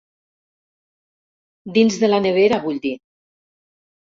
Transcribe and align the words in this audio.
Dins 1.75 1.99
de 2.05 2.09
la 2.11 2.23
nevera, 2.27 2.61
vull 2.67 2.81
dir. 2.87 2.95